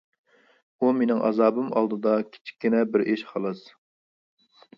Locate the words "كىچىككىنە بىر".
2.37-3.05